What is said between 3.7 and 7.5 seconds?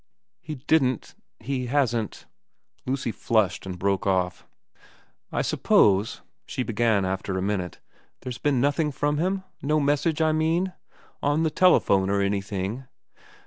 broke off. * I suppose,' she began again after a